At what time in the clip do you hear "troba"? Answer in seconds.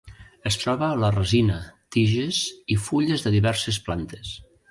0.61-0.87